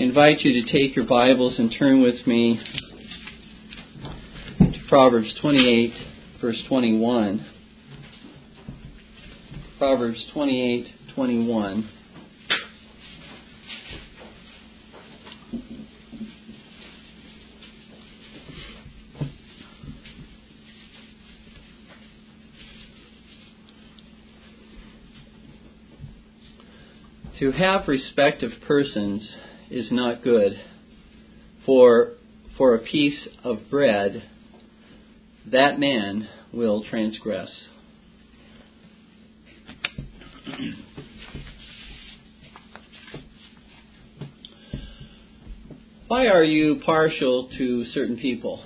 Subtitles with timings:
[0.00, 2.58] Invite you to take your Bibles and turn with me
[4.58, 5.92] to Proverbs 28,
[6.40, 7.44] verse 21.
[9.76, 11.90] Proverbs 28, 21.
[27.38, 29.28] To have respect of persons
[29.70, 30.60] is not good,
[31.64, 32.12] for
[32.58, 34.22] for a piece of bread
[35.50, 37.48] that man will transgress.
[46.08, 48.62] Why are you partial to certain people?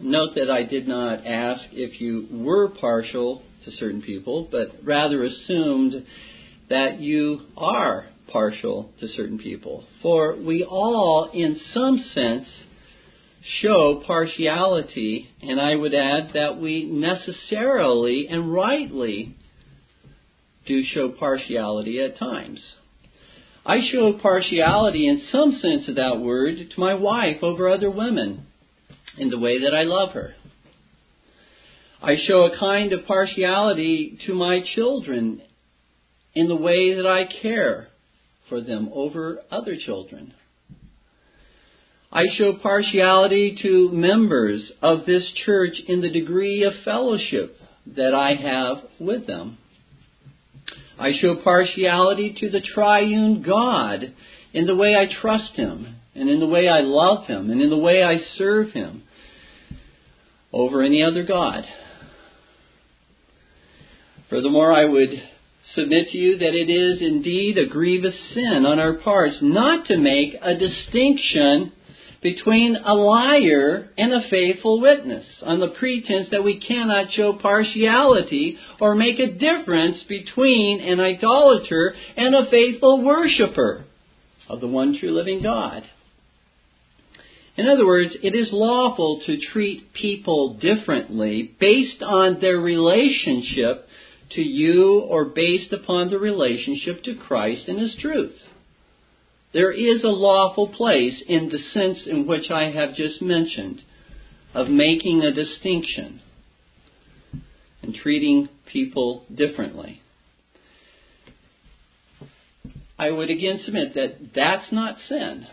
[0.00, 5.24] Note that I did not ask if you were partial to certain people, but rather
[5.24, 6.06] assumed
[6.68, 9.84] that you are partial to certain people.
[10.02, 12.46] For we all, in some sense,
[13.60, 19.36] show partiality, and I would add that we necessarily and rightly
[20.66, 22.60] do show partiality at times.
[23.64, 28.46] I show partiality in some sense of that word to my wife over other women
[29.18, 30.34] in the way that I love her.
[32.02, 35.42] I show a kind of partiality to my children
[36.34, 37.88] in the way that I care
[38.48, 40.34] for them over other children.
[42.10, 47.56] I show partiality to members of this church in the degree of fellowship
[47.96, 49.56] that I have with them.
[50.98, 54.14] I show partiality to the triune God
[54.52, 57.70] in the way I trust Him, and in the way I love Him, and in
[57.70, 59.04] the way I serve Him
[60.52, 61.64] over any other God.
[64.28, 65.10] Furthermore, I would
[65.74, 69.96] submit to you that it is indeed a grievous sin on our parts not to
[69.96, 71.72] make a distinction
[72.22, 78.56] between a liar and a faithful witness on the pretense that we cannot show partiality
[78.80, 83.84] or make a difference between an idolater and a faithful worshiper
[84.48, 85.82] of the one true living God.
[87.56, 93.88] In other words, it is lawful to treat people differently based on their relationship
[94.34, 98.34] to you or based upon the relationship to Christ and His truth.
[99.52, 103.82] There is a lawful place in the sense in which I have just mentioned
[104.54, 106.20] of making a distinction
[107.82, 110.00] and treating people differently.
[112.98, 115.46] I would again submit that that's not sin.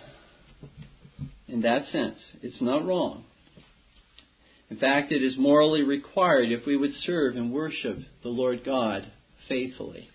[1.47, 3.23] In that sense, it's not wrong.
[4.69, 9.12] In fact, it is morally required if we would serve and worship the Lord God
[9.47, 10.09] faithfully.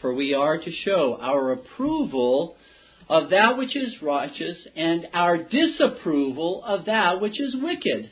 [0.00, 2.56] For we are to show our approval
[3.08, 8.10] of that which is righteous and our disapproval of that which is wicked.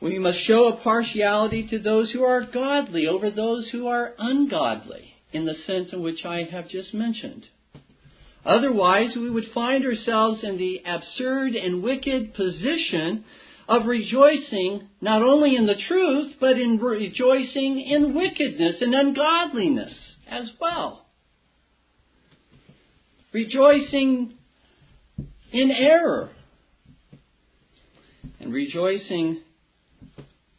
[0.00, 5.14] We must show a partiality to those who are godly over those who are ungodly,
[5.32, 7.46] in the sense in which I have just mentioned.
[8.44, 13.24] Otherwise, we would find ourselves in the absurd and wicked position
[13.68, 19.94] of rejoicing not only in the truth, but in rejoicing in wickedness and ungodliness
[20.28, 21.06] as well.
[23.32, 24.34] Rejoicing
[25.52, 26.30] in error.
[28.40, 29.40] And rejoicing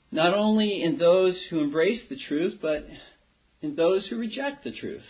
[0.09, 2.87] not only in those who embrace the truth, but
[3.61, 5.01] in those who reject the truth.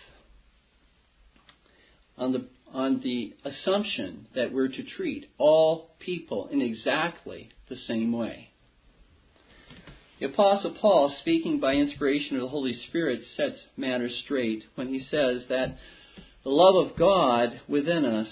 [2.18, 8.12] On the on the assumption that we're to treat all people in exactly the same
[8.12, 8.50] way.
[10.20, 15.06] The Apostle Paul, speaking by inspiration of the Holy Spirit, sets matters straight when he
[15.12, 15.78] says that
[16.44, 18.28] the love of God within us,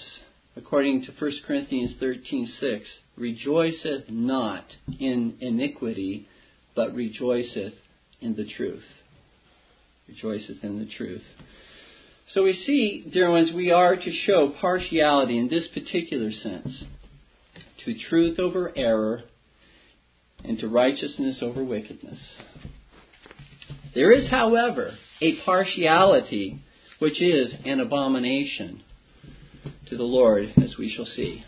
[0.56, 2.86] according to 1 Corinthians 13:6,
[3.18, 4.66] rejoiceth not
[5.00, 6.28] in iniquity,
[6.76, 7.74] but rejoiceth
[8.22, 8.86] in the truth.
[10.08, 11.24] Rejoiceth in the truth.
[12.34, 16.84] So we see, dear ones, we are to show partiality in this particular sense
[17.84, 19.24] to truth over error
[20.42, 22.20] and to righteousness over wickedness.
[23.94, 24.92] There is, however,
[25.22, 26.62] a partiality
[27.00, 28.82] which is an abomination
[29.90, 31.44] to the Lord, as we shall see.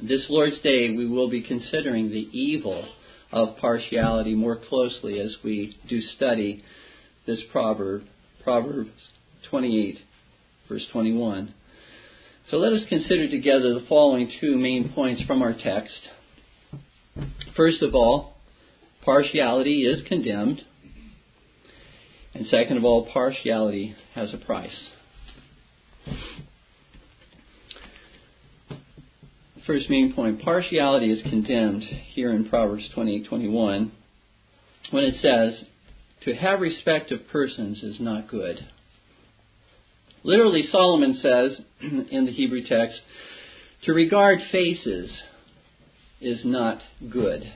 [0.00, 2.84] This Lord's Day, we will be considering the evil
[3.32, 6.62] of partiality more closely as we do study
[7.26, 8.04] this proverb,
[8.44, 8.92] Proverbs
[9.50, 9.98] 28,
[10.68, 11.54] verse 21.
[12.50, 15.94] So let us consider together the following two main points from our text.
[17.56, 18.36] First of all,
[19.04, 20.62] partiality is condemned.
[22.34, 24.70] And second of all, partiality has a price.
[29.66, 33.90] First main point partiality is condemned here in Proverbs twenty twenty-one,
[34.92, 35.66] when it says,
[36.24, 38.68] To have respect of persons is not good.
[40.26, 41.52] Literally, Solomon says
[42.10, 43.00] in the Hebrew text,
[43.84, 45.08] "To regard faces
[46.20, 47.52] is not good."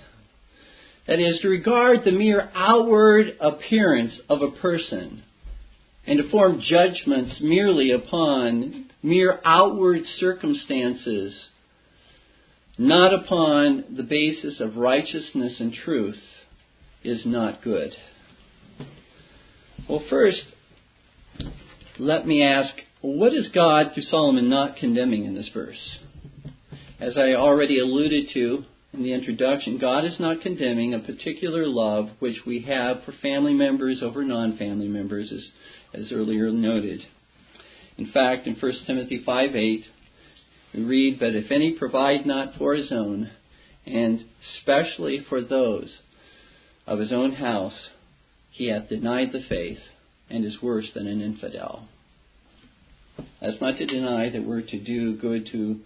[1.08, 5.24] That is, to regard the mere outward appearance of a person
[6.06, 11.34] and to form judgments merely upon mere outward circumstances,
[12.78, 16.22] not upon the basis of righteousness and truth,
[17.02, 17.90] is not good.
[19.88, 20.44] Well, first,
[22.00, 25.98] let me ask what is God, through Solomon, not condemning in this verse?
[26.98, 32.08] As I already alluded to in the introduction, God is not condemning a particular love
[32.18, 37.00] which we have for family members over non family members, as, as earlier noted.
[37.98, 39.84] In fact, in 1 Timothy 5 8,
[40.74, 43.30] we read, But if any provide not for his own,
[43.86, 44.24] and
[44.62, 45.90] specially for those
[46.86, 47.74] of his own house,
[48.50, 49.78] he hath denied the faith
[50.30, 51.88] and is worse than an infidel.
[53.40, 55.80] That's not to deny that we're to do good to,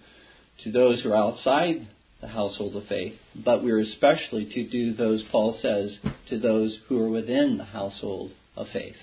[0.64, 1.88] to those who are outside
[2.20, 3.14] the household of faith,
[3.44, 5.90] but we're especially to do those, Paul says,
[6.30, 8.96] to those who are within the household of faith.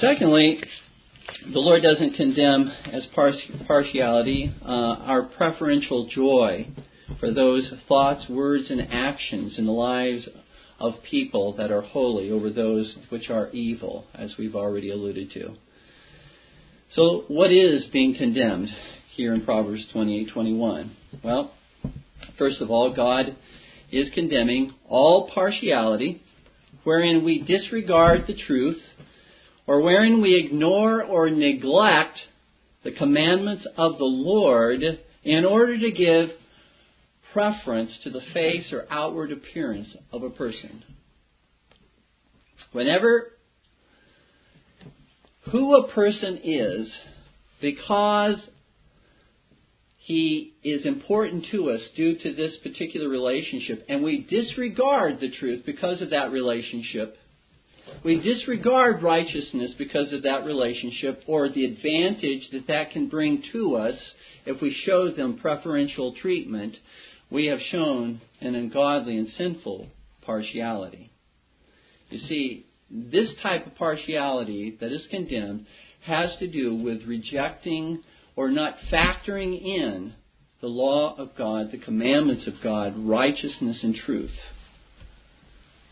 [0.00, 0.62] Secondly,
[1.52, 3.04] the Lord doesn't condemn as
[3.66, 6.68] partiality uh, our preferential joy
[7.20, 10.26] for those thoughts, words, and actions in the lives
[10.82, 15.54] of people that are holy over those which are evil, as we've already alluded to.
[16.94, 18.68] So, what is being condemned?
[19.16, 20.90] here in Proverbs 28:21?
[21.22, 21.52] Well,
[22.38, 23.36] first of all, God
[23.90, 26.22] is condemning all partiality
[26.84, 28.80] wherein we disregard the truth
[29.66, 32.18] or wherein we ignore or neglect
[32.84, 34.82] the commandments of the Lord
[35.24, 36.30] in order to give
[37.32, 40.82] preference to the face or outward appearance of a person.
[42.72, 43.32] Whenever
[45.50, 46.88] who a person is
[47.60, 48.36] because
[49.98, 55.62] he is important to us due to this particular relationship, and we disregard the truth
[55.64, 57.16] because of that relationship.
[58.04, 63.76] We disregard righteousness because of that relationship or the advantage that that can bring to
[63.76, 63.94] us
[64.44, 66.74] if we show them preferential treatment.
[67.32, 69.86] We have shown an ungodly and sinful
[70.20, 71.10] partiality.
[72.10, 75.64] You see, this type of partiality that is condemned
[76.04, 78.02] has to do with rejecting
[78.36, 80.12] or not factoring in
[80.60, 84.30] the law of God, the commandments of God, righteousness and truth.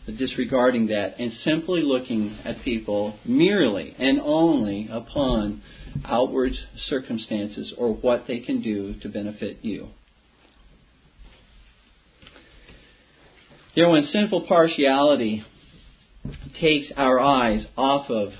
[0.05, 5.63] But disregarding that and simply looking at people merely and only upon
[6.05, 6.53] outward
[6.87, 9.89] circumstances or what they can do to benefit you.
[13.73, 15.45] You know, when sinful partiality
[16.59, 18.33] takes our eyes off of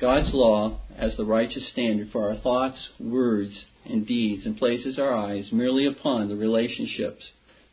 [0.00, 3.52] God's law as the righteous standard for our thoughts, words,
[3.84, 7.22] and deeds and places our eyes merely upon the relationships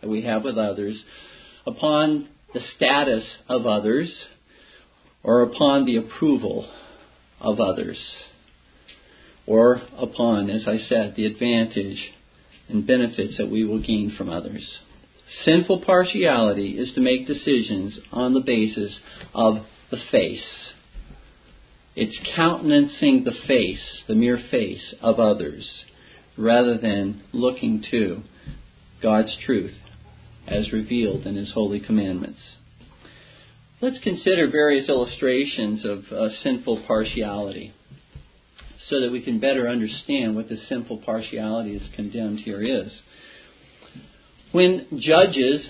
[0.01, 0.95] that we have with others,
[1.65, 4.13] upon the status of others,
[5.23, 6.69] or upon the approval
[7.41, 7.97] of others,
[9.47, 12.11] or upon, as I said, the advantage
[12.69, 14.63] and benefits that we will gain from others.
[15.43, 18.91] Sinful partiality is to make decisions on the basis
[19.33, 20.41] of the face
[21.95, 25.65] it's countenancing the face, the mere face of others,
[26.37, 28.21] rather than looking to
[29.01, 29.75] God's truth
[30.45, 32.39] as revealed in His holy commandments.
[33.81, 37.73] Let's consider various illustrations of uh, sinful partiality
[38.89, 42.91] so that we can better understand what the sinful partiality is condemned here is.
[44.51, 45.65] When judges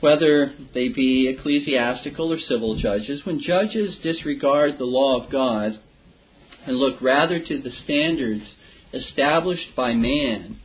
[0.00, 5.78] whether they be ecclesiastical or civil judges, when judges disregard the law of God
[6.66, 8.44] and look rather to the standards
[8.92, 10.58] established by man,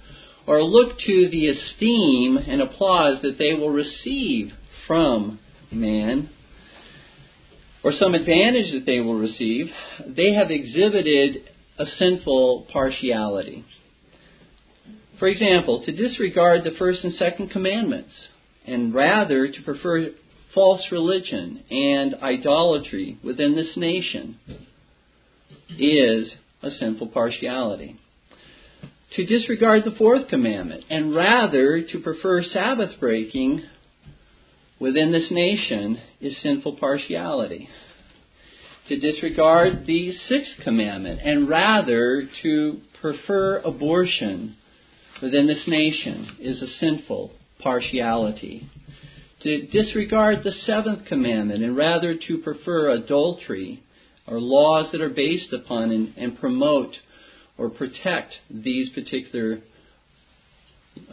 [0.45, 4.51] or look to the esteem and applause that they will receive
[4.87, 5.39] from
[5.71, 6.29] man,
[7.83, 9.67] or some advantage that they will receive,
[10.07, 13.65] they have exhibited a sinful partiality.
[15.23, 18.11] For example, to disregard the first and second commandments
[18.67, 20.09] and rather to prefer
[20.53, 24.37] false religion and idolatry within this nation
[25.79, 26.29] is
[26.61, 27.97] a sinful partiality.
[29.15, 33.63] To disregard the fourth commandment and rather to prefer Sabbath breaking
[34.77, 37.69] within this nation is sinful partiality.
[38.89, 44.57] To disregard the sixth commandment and rather to prefer abortion
[45.21, 48.69] within this nation is a sinful partiality.
[49.43, 53.83] To disregard the seventh commandment and rather to prefer adultery
[54.25, 56.95] or laws that are based upon and, and promote
[57.57, 59.59] or protect these particular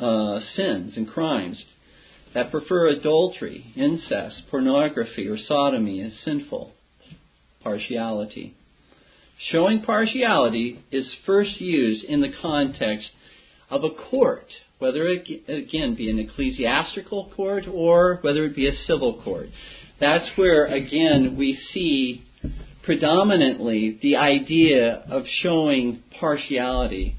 [0.01, 1.63] uh, sins and crimes
[2.35, 6.73] that prefer adultery, incest, pornography, or sodomy as sinful
[7.63, 8.55] partiality.
[9.51, 13.09] Showing partiality is first used in the context
[13.71, 14.47] of a court,
[14.79, 19.49] whether it again be an ecclesiastical court or whether it be a civil court.
[20.01, 22.25] That's where again we see
[22.83, 27.17] predominantly the idea of showing partiality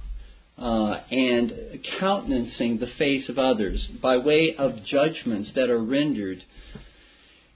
[0.57, 6.43] uh, and countenancing the face of others by way of judgments that are rendered,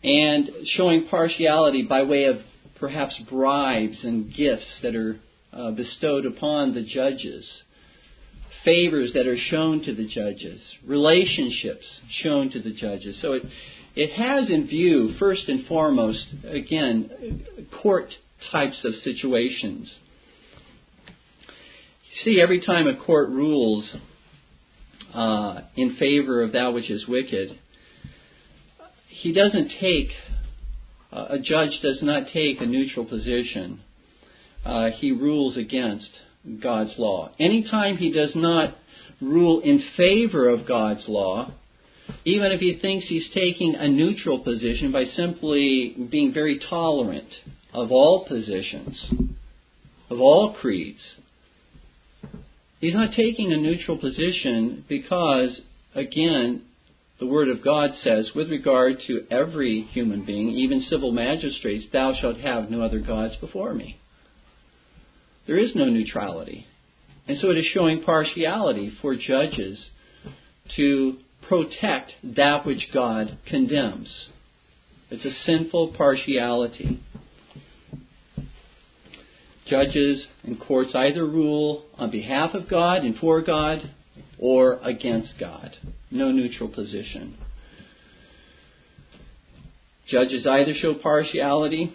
[0.04, 2.38] and showing partiality by way of
[2.80, 5.20] perhaps bribes and gifts that are
[5.54, 7.46] uh, bestowed upon the judges,
[8.66, 11.86] favors that are shown to the judges, relationships
[12.24, 13.16] shown to the judges.
[13.22, 13.44] So it,
[13.96, 17.46] it has in view, first and foremost, again,
[17.82, 18.10] court
[18.52, 19.90] types of situations.
[21.08, 23.86] You see, every time a court rules
[25.14, 27.58] uh, in favor of that which is wicked,
[29.08, 30.10] he doesn't take,
[31.12, 33.80] uh, a judge does not take a neutral position.
[34.66, 36.10] Uh, he rules against
[36.62, 37.32] God's law.
[37.40, 38.76] Anytime he does not
[39.22, 41.52] rule in favor of God's law,
[42.24, 47.28] even if he thinks he's taking a neutral position by simply being very tolerant
[47.74, 48.96] of all positions,
[50.10, 51.00] of all creeds,
[52.80, 55.60] he's not taking a neutral position because,
[55.96, 56.62] again,
[57.20, 62.14] the Word of God says, with regard to every human being, even civil magistrates, thou
[62.20, 63.98] shalt have no other gods before me.
[65.48, 66.66] There is no neutrality.
[67.28, 69.80] And so it is showing partiality for judges
[70.76, 74.08] to protect that which God condemns.
[75.10, 77.00] It's a sinful partiality.
[79.68, 83.92] Judges and courts either rule on behalf of God and for God
[84.38, 85.76] or against God.
[86.12, 87.38] No neutral position.
[90.10, 91.92] Judges either show partiality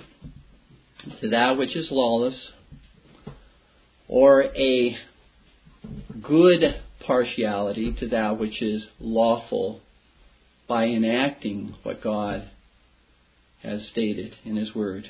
[1.20, 2.34] to that which is lawless
[4.10, 4.96] or a
[6.20, 6.62] good
[7.06, 9.80] partiality to that which is lawful
[10.68, 12.50] by enacting what God
[13.62, 15.08] has stated in His Word.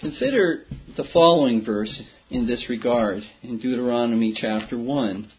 [0.00, 0.64] Consider
[0.98, 5.30] the following verse in this regard in Deuteronomy chapter 1,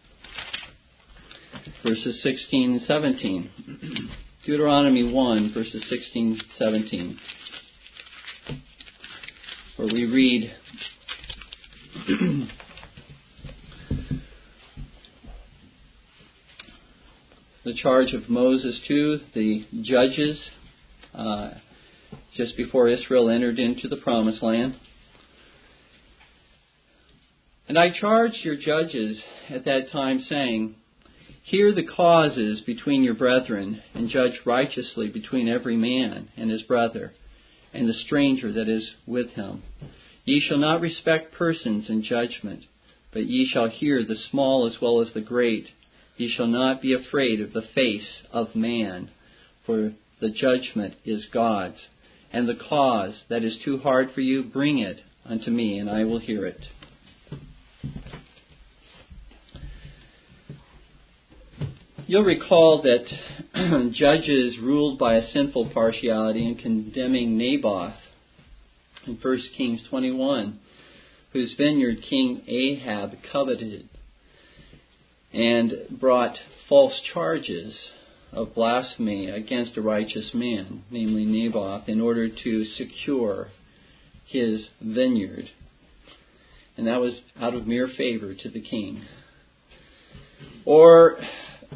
[1.85, 4.09] verses 16 and 17.
[4.45, 7.19] Deuteronomy 1, verses 16 and 17,
[9.75, 10.51] where we read,
[12.07, 12.47] the
[17.81, 20.37] charge of Moses to the judges
[21.13, 21.51] uh,
[22.35, 24.75] just before Israel entered into the promised land.
[27.69, 29.17] And I charged your judges
[29.49, 30.75] at that time, saying,
[31.43, 37.13] Hear the causes between your brethren, and judge righteously between every man and his brother,
[37.73, 39.63] and the stranger that is with him.
[40.25, 42.63] Ye shall not respect persons in judgment,
[43.11, 45.67] but ye shall hear the small as well as the great
[46.15, 49.09] Ye shall not be afraid of the face of man,
[49.65, 51.77] for the judgment is God's.
[52.31, 56.03] And the cause that is too hard for you, bring it unto me, and I
[56.03, 56.61] will hear it.
[62.05, 67.95] You'll recall that judges ruled by a sinful partiality in condemning Naboth
[69.05, 70.59] in 1 Kings 21,
[71.31, 73.89] whose vineyard King Ahab coveted
[75.33, 76.35] and brought
[76.69, 77.73] false charges
[78.31, 83.49] of blasphemy against a righteous man, namely Naboth, in order to secure
[84.27, 85.49] his vineyard.
[86.77, 89.03] And that was out of mere favor to the king.
[90.65, 91.17] Or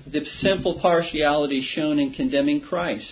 [0.05, 3.05] the simple partiality shown in condemning Christ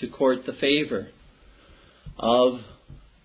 [0.00, 1.08] to court the favor
[2.18, 2.60] of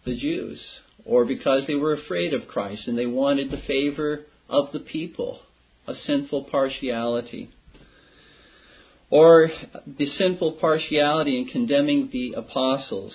[0.05, 0.59] the Jews,
[1.05, 5.39] or because they were afraid of Christ and they wanted the favor of the people,
[5.87, 7.49] a sinful partiality.
[9.09, 9.49] Or
[9.85, 13.13] the sinful partiality in condemning the apostles.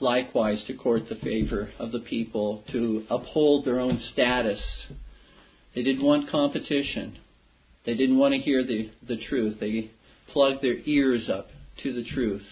[0.00, 4.60] Likewise, to court the favor of the people, to uphold their own status.
[5.74, 7.18] They didn't want competition.
[7.86, 9.58] They didn't want to hear the, the truth.
[9.60, 9.92] They
[10.32, 11.48] plugged their ears up
[11.82, 12.42] to the truth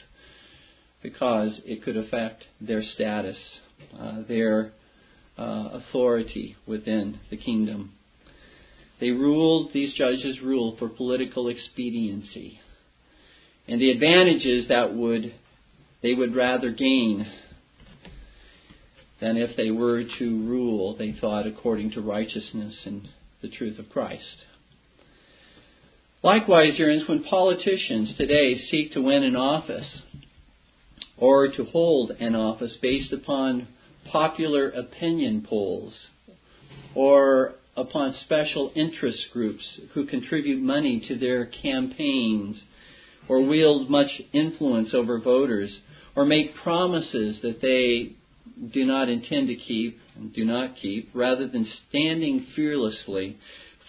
[1.03, 3.37] because it could affect their status
[3.99, 4.73] uh, their
[5.39, 7.93] uh, authority within the kingdom.
[9.01, 12.61] They ruled, these judges ruled for political expediency.
[13.67, 15.35] And the advantages that would
[16.03, 17.27] they would rather gain
[19.21, 23.07] than if they were to rule, they thought, according to righteousness and
[23.43, 24.25] the truth of Christ.
[26.23, 29.87] Likewise, friends, when politicians today seek to win an office
[31.17, 33.67] or to hold an office based upon
[34.12, 35.95] popular opinion polls
[36.95, 42.57] or upon special interest groups who contribute money to their campaigns
[43.27, 45.71] or wield much influence over voters
[46.15, 48.15] or make promises that they
[48.75, 53.39] do not intend to keep and do not keep, rather than standing fearlessly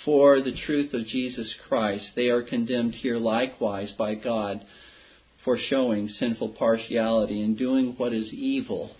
[0.05, 4.65] for the truth of Jesus Christ, they are condemned here likewise by God
[5.43, 8.91] for showing sinful partiality and doing what is evil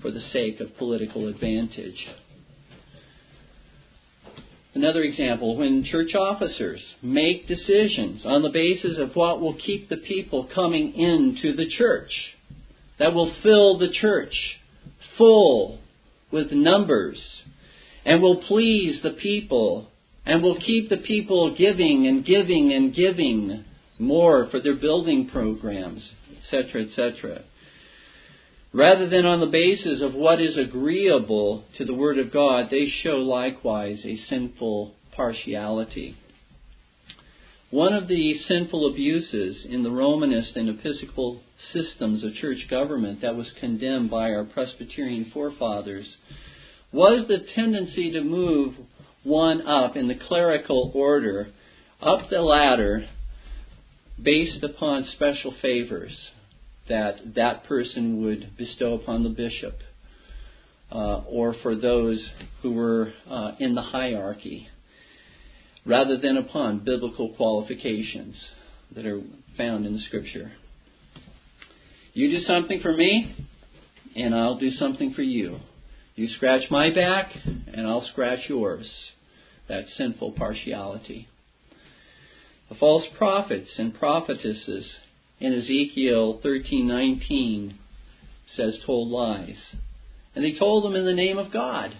[0.00, 2.06] for the sake of political advantage.
[4.74, 9.96] Another example, when church officers make decisions on the basis of what will keep the
[9.96, 12.10] people coming into the church,
[12.98, 14.34] that will fill the church
[15.16, 15.78] full
[16.32, 17.18] with numbers,
[18.04, 19.88] and will please the people,
[20.26, 23.64] and will keep the people giving and giving and giving
[23.98, 26.02] more for their building programs,
[26.42, 27.44] etc., etc
[28.74, 32.92] rather than on the basis of what is agreeable to the Word of God, they
[33.02, 36.16] show likewise a sinful partiality.
[37.70, 41.40] One of the sinful abuses in the Romanist and Episcopal
[41.72, 46.06] systems of church government that was condemned by our Presbyterian forefathers
[46.92, 48.74] was the tendency to move
[49.24, 51.48] one up in the clerical order,
[52.00, 53.08] up the ladder,
[54.22, 56.12] based upon special favors
[56.88, 59.78] that that person would bestow upon the bishop
[60.92, 62.24] uh, or for those
[62.62, 64.68] who were uh, in the hierarchy,
[65.86, 68.36] rather than upon biblical qualifications
[68.94, 69.22] that are
[69.56, 70.52] found in the Scripture.
[72.12, 73.34] You do something for me,
[74.14, 75.58] and I'll do something for you.
[76.14, 78.86] You scratch my back, and I'll scratch yours.
[79.68, 81.28] That sinful partiality.
[82.68, 84.86] The false prophets and prophetesses
[85.40, 87.74] in Ezekiel 13:19
[88.56, 89.56] says told lies.
[90.34, 91.94] And they told them in the name of God.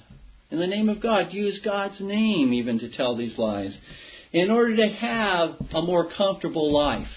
[0.50, 3.72] In the name of God, use God's name even to tell these lies
[4.32, 7.08] in order to have a more comfortable life,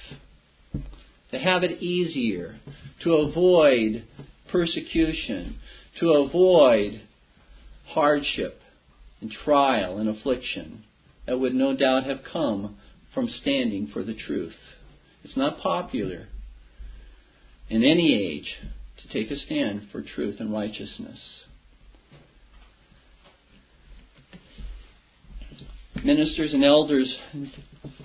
[1.31, 2.59] to have it easier,
[3.03, 4.03] to avoid
[4.49, 5.59] persecution,
[5.99, 7.01] to avoid
[7.87, 8.61] hardship
[9.21, 10.83] and trial and affliction
[11.25, 12.77] that would no doubt have come
[13.13, 14.55] from standing for the truth.
[15.23, 16.27] It's not popular
[17.69, 18.47] in any age
[19.01, 21.19] to take a stand for truth and righteousness.
[26.03, 27.13] Ministers and elders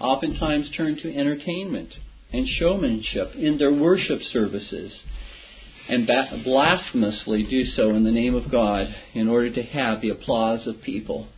[0.00, 1.90] oftentimes turn to entertainment
[2.32, 4.92] and showmanship in their worship services
[5.92, 6.08] and
[6.42, 10.80] blasphemously do so in the name of God in order to have the applause of
[10.80, 11.28] people,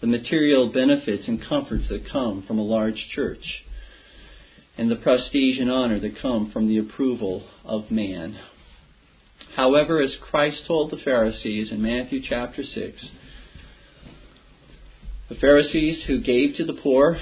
[0.00, 3.44] the material benefits and comforts that come from a large church
[4.78, 8.38] and the prestige and honor that come from the approval of man.
[9.54, 13.06] However, as Christ told the Pharisees in Matthew chapter 6,
[15.28, 17.20] the Pharisees who gave to the poor,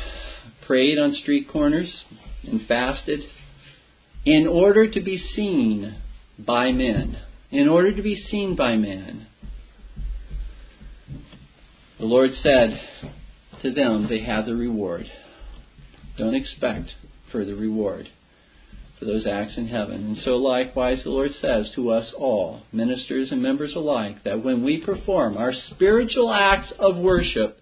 [0.64, 1.92] prayed on street corners,
[2.44, 3.20] and fasted
[4.24, 5.96] in order to be seen
[6.38, 7.18] by men.
[7.50, 9.26] In order to be seen by men.
[11.98, 12.80] The Lord said
[13.62, 15.10] to them, they have the reward.
[16.16, 16.90] Don't expect
[17.32, 18.08] further reward
[18.98, 20.06] for those acts in heaven.
[20.06, 24.64] And so, likewise, the Lord says to us all, ministers and members alike, that when
[24.64, 27.60] we perform our spiritual acts of worship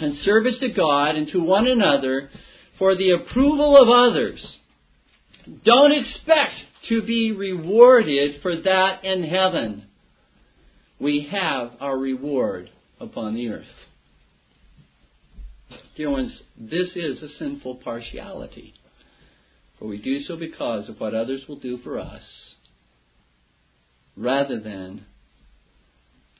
[0.00, 2.30] and service to God and to one another
[2.78, 4.40] for the approval of others,
[5.64, 6.54] don't expect
[6.88, 9.84] to be rewarded for that in heaven.
[10.98, 13.64] We have our reward upon the earth.
[15.96, 18.74] Dear ones, this is a sinful partiality.
[19.78, 22.22] For we do so because of what others will do for us,
[24.16, 25.04] rather than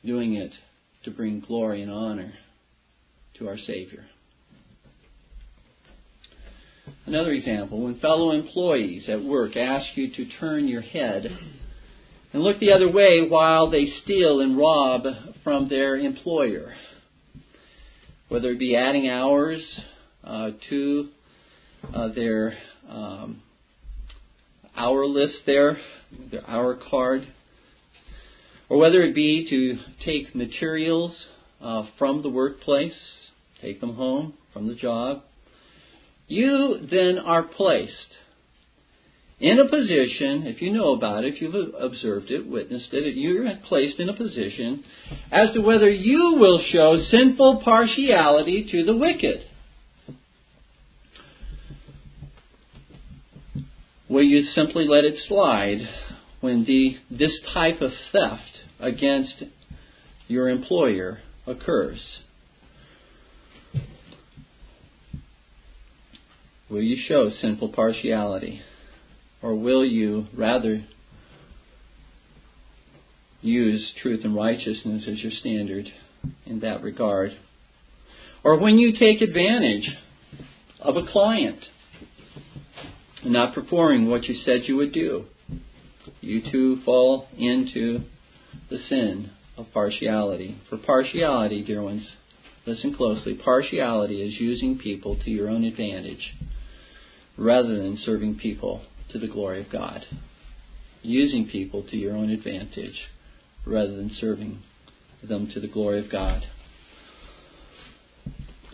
[0.05, 0.53] doing it
[1.05, 2.33] to bring glory and honor
[3.39, 4.07] to our Savior.
[7.07, 11.27] Another example, when fellow employees at work ask you to turn your head
[12.33, 15.03] and look the other way while they steal and rob
[15.45, 16.75] from their employer
[18.33, 19.61] whether it be adding hours
[20.25, 21.09] uh, to
[21.93, 22.57] uh, their
[22.89, 23.43] um,
[24.75, 25.77] hour list there,
[26.31, 27.29] their hour card,
[28.71, 31.13] or whether it be to take materials
[31.61, 32.95] uh, from the workplace,
[33.61, 35.25] take them home from the job,
[36.33, 37.93] you then are placed
[39.43, 43.53] in a position, if you know about it, if you've observed it, witnessed it, you're
[43.69, 44.85] placed in a position
[45.33, 49.45] as to whether you will show sinful partiality to the wicked.
[54.09, 55.89] Will you simply let it slide
[56.41, 58.43] when the, this type of theft
[58.79, 59.43] against
[60.29, 61.19] your employer
[61.49, 61.99] occurs?
[66.73, 68.63] Will you show sinful partiality?
[69.43, 70.87] Or will you rather
[73.43, 75.93] use truth and righteousness as your standard
[76.47, 77.33] in that regard?
[78.43, 79.87] Or when you take advantage
[80.81, 81.59] of a client
[83.23, 85.27] not performing what you said you would do,
[86.23, 88.01] you too fall into
[88.71, 90.57] the sin of partiality.
[90.71, 92.07] For partiality, dear ones,
[92.65, 96.33] listen closely, partiality is using people to your own advantage
[97.43, 100.07] rather than serving people to the glory of God.
[101.03, 102.99] Using people to your own advantage
[103.67, 104.63] rather than serving
[105.23, 106.43] them to the glory of God.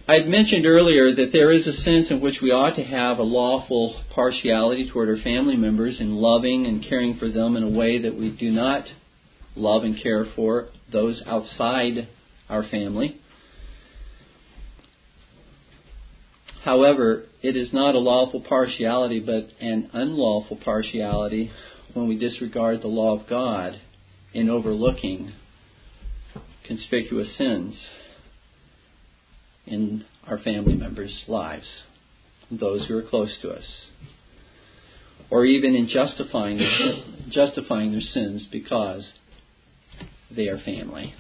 [0.07, 3.19] I had mentioned earlier that there is a sense in which we ought to have
[3.19, 7.69] a lawful partiality toward our family members in loving and caring for them in a
[7.69, 8.85] way that we do not
[9.55, 12.09] love and care for those outside
[12.49, 13.21] our family.
[16.69, 21.51] However, it is not a lawful partiality, but an unlawful partiality
[21.95, 23.81] when we disregard the law of God
[24.35, 25.33] in overlooking
[26.67, 27.75] conspicuous sins
[29.67, 31.65] in our family members' lives,
[32.51, 33.65] those who are close to us,
[35.31, 36.59] or even in justifying
[37.31, 39.05] justifying their sins because
[40.31, 41.15] they are family,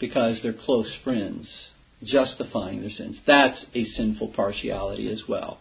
[0.00, 1.48] because they're close friends
[2.04, 3.16] justifying their sins.
[3.26, 5.58] That's a sinful partiality as well.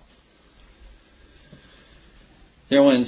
[2.69, 3.07] There ones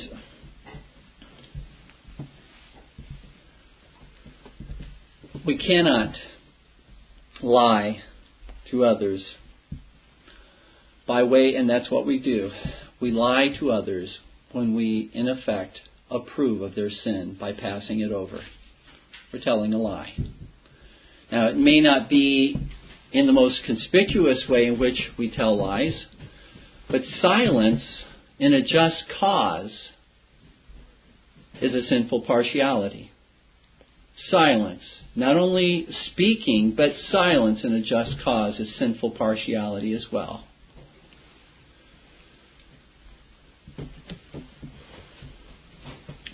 [5.46, 6.16] we cannot
[7.42, 8.02] lie
[8.72, 9.24] to others
[11.08, 12.52] by way and that's what we do.
[13.02, 14.10] We lie to others
[14.52, 18.42] when we in effect approve of their sin by passing it over.
[19.32, 20.14] We're telling a lie.
[21.32, 22.56] Now it may not be
[23.14, 25.94] in the most conspicuous way in which we tell lies,
[26.90, 27.84] but silence
[28.40, 29.72] in a just cause
[31.62, 33.12] is a sinful partiality.
[34.30, 34.82] Silence,
[35.16, 40.44] not only speaking, but silence in a just cause is sinful partiality as well.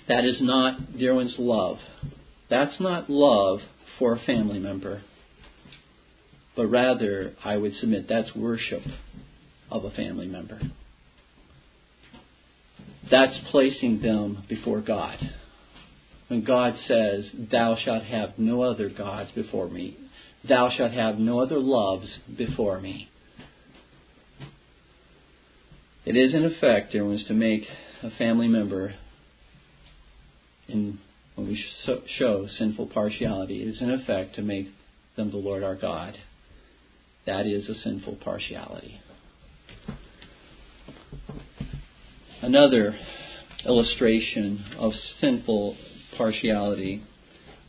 [0.07, 1.77] That is not, dear ones, love.
[2.49, 3.59] That's not love
[3.99, 5.03] for a family member
[6.59, 8.81] but rather, I would submit that's worship
[9.71, 10.59] of a family member.
[13.09, 15.19] That's placing them before God.
[16.27, 19.95] When God says, Thou shalt have no other gods before me,
[20.49, 23.09] thou shalt have no other loves before me.
[26.03, 27.63] It is, in effect, there was to make
[28.03, 28.95] a family member,
[30.67, 30.99] in,
[31.35, 31.65] when we
[32.17, 34.67] show sinful partiality, it is, in effect, to make
[35.15, 36.17] them the Lord our God.
[37.25, 38.99] That is a sinful partiality.
[42.41, 42.95] Another
[43.65, 45.75] illustration of sinful
[46.17, 47.03] partiality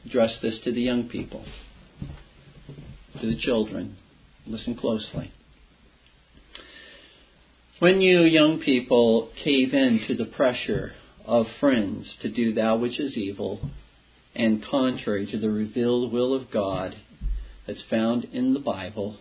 [0.06, 1.44] address this to the young people,
[3.20, 3.96] to the children.
[4.46, 5.32] Listen closely.
[7.80, 10.92] When you young people cave in to the pressure
[11.24, 13.70] of friends to do that which is evil
[14.34, 16.94] and contrary to the revealed will of God
[17.66, 19.16] that's found in the Bible,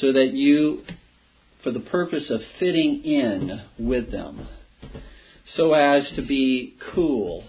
[0.00, 0.82] so that you,
[1.62, 4.48] for the purpose of fitting in with them,
[5.56, 7.44] so as to be cool,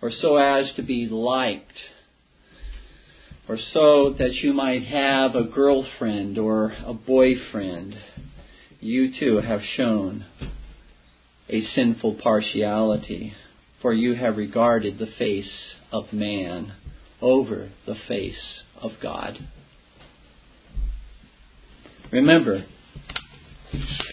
[0.00, 1.78] or so as to be liked,
[3.48, 7.94] or so that you might have a girlfriend or a boyfriend,
[8.80, 10.24] you too have shown
[11.48, 13.34] a sinful partiality,
[13.82, 15.50] for you have regarded the face
[15.92, 16.72] of man
[17.20, 19.38] over the face of God.
[22.14, 22.64] Remember,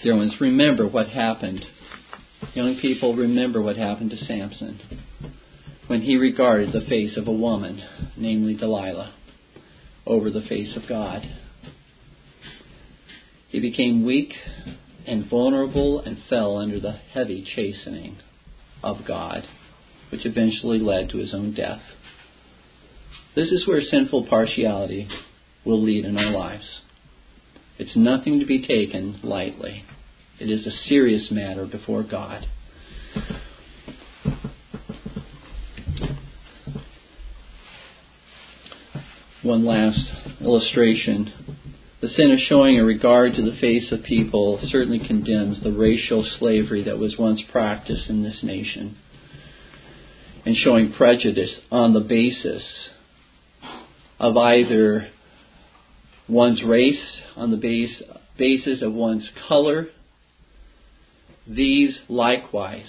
[0.01, 1.63] dear ones, remember what happened.
[2.55, 4.81] Young people, remember what happened to Samson
[5.85, 7.79] when he regarded the face of a woman,
[8.17, 9.13] namely Delilah,
[10.07, 11.21] over the face of God.
[13.49, 14.33] He became weak
[15.05, 18.17] and vulnerable and fell under the heavy chastening
[18.83, 19.43] of God.
[20.11, 21.81] which eventually led to his own death.
[23.35, 25.07] This is where sinful partiality
[25.63, 26.65] will lead in our lives.
[27.77, 29.83] It's nothing to be taken lightly.
[30.39, 32.45] It is a serious matter before God.
[39.43, 39.99] One last
[40.39, 41.33] illustration.
[42.01, 46.27] The sin of showing a regard to the face of people certainly condemns the racial
[46.39, 48.97] slavery that was once practiced in this nation.
[50.45, 52.63] And showing prejudice on the basis
[54.19, 55.07] of either
[56.31, 57.03] one's race,
[57.35, 58.01] on the base,
[58.37, 59.89] basis of one's color,
[61.45, 62.87] these likewise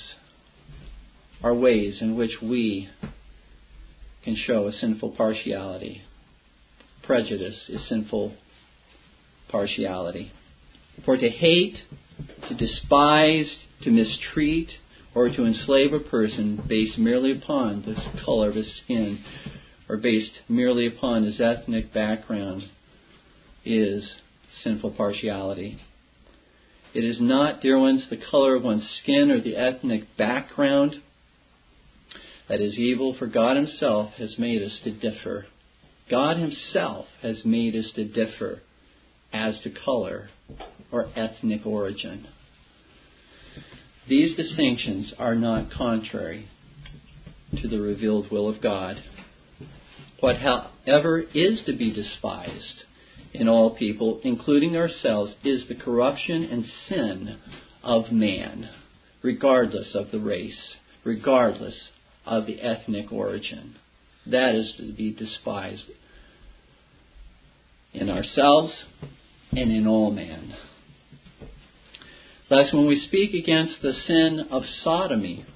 [1.42, 2.88] are ways in which we
[4.24, 6.02] can show a sinful partiality.
[7.02, 8.35] Prejudice is sinful
[9.50, 10.31] partiality.
[11.05, 11.78] For to hate,
[12.48, 13.46] to despise,
[13.83, 14.68] to mistreat,
[15.14, 19.24] or to enslave a person based merely upon the color of his skin
[19.88, 22.62] or based merely upon his ethnic background
[23.64, 24.05] is
[24.62, 25.79] sinful partiality.
[26.94, 30.96] It is not, dear ones, the color of one's skin or the ethnic background
[32.48, 35.46] that is evil, for God Himself has made us to differ.
[36.11, 38.61] God Himself has made us to differ
[39.33, 40.29] as to color
[40.90, 42.27] or ethnic origin.
[44.09, 46.48] These distinctions are not contrary
[47.62, 49.03] to the revealed will of God.
[50.20, 52.85] Whatever is to be despised
[53.33, 57.38] in all people, including ourselves, is the corruption and sin
[57.83, 58.68] of man,
[59.23, 60.59] regardless of the race,
[61.05, 61.75] regardless
[62.27, 63.75] of the ethnic origin.
[64.27, 65.85] That is to be despised
[67.92, 68.73] in ourselves
[69.53, 70.55] and in all man.
[72.49, 75.47] Thus, when we speak against the sin of sodomy,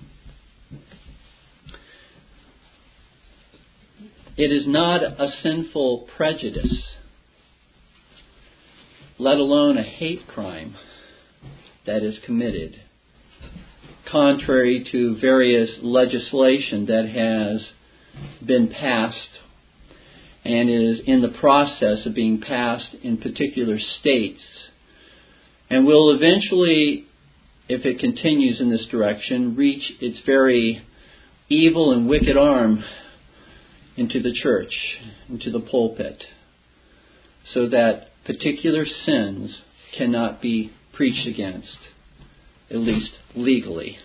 [4.37, 6.83] it is not a sinful prejudice
[9.19, 10.75] let alone a hate crime
[11.87, 12.81] that is committed,
[14.11, 17.67] contrary to various legislation that has
[18.47, 19.17] been passed
[20.45, 24.41] and is in the process of being passed in particular states,
[25.71, 27.07] and will eventually,
[27.69, 30.83] if it continues in this direction, reach its very
[31.49, 32.85] evil and wicked arm
[33.97, 34.73] into the church,
[35.29, 36.23] into the pulpit,
[37.55, 39.51] so that particular sins
[39.97, 41.79] cannot be preached against,
[42.71, 43.99] at least legally.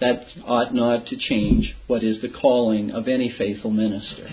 [0.00, 4.28] That ought not to change what is the calling of any faithful minister.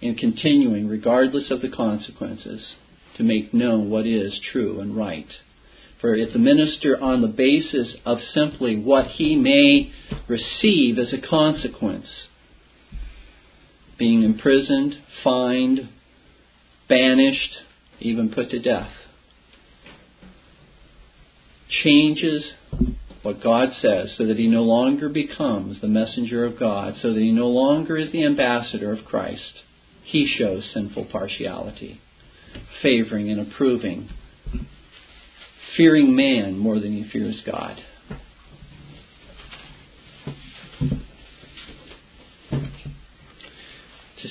[0.00, 2.62] In continuing, regardless of the consequences,
[3.16, 5.28] to make known what is true and right.
[6.00, 9.92] For if the minister, on the basis of simply what he may
[10.28, 12.06] receive as a consequence,
[13.98, 15.88] being imprisoned, fined,
[16.92, 17.56] banished,
[18.00, 18.90] even put to death.
[21.82, 22.44] Changes
[23.22, 27.20] what God says so that he no longer becomes the messenger of God, so that
[27.20, 29.62] he no longer is the ambassador of Christ.
[30.04, 32.00] He shows sinful partiality,
[32.82, 34.10] favoring and approving,
[35.76, 37.80] fearing man more than he fears God.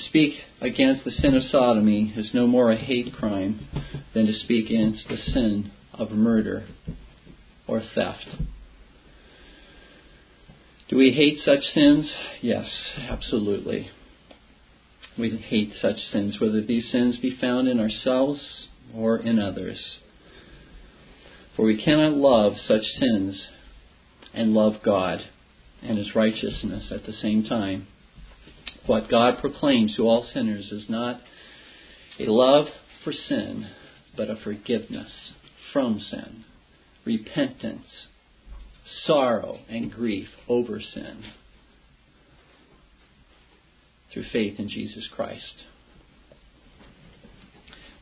[0.02, 3.66] To speak against the sin of sodomy is no more a hate crime
[4.14, 6.64] than to speak against the sin of murder
[7.66, 8.26] or theft.
[10.88, 12.10] Do we hate such sins?
[12.40, 12.66] Yes,
[12.98, 13.90] absolutely.
[15.18, 18.40] We hate such sins, whether these sins be found in ourselves
[18.94, 19.78] or in others.
[21.54, 23.40] For we cannot love such sins
[24.34, 25.20] and love God
[25.82, 27.86] and His righteousness at the same time.
[28.86, 31.20] What God proclaims to all sinners is not
[32.18, 32.66] a love
[33.04, 33.68] for sin,
[34.16, 35.10] but a forgiveness
[35.72, 36.44] from sin,
[37.04, 37.86] repentance,
[39.06, 41.24] sorrow, and grief over sin
[44.12, 45.64] through faith in Jesus Christ.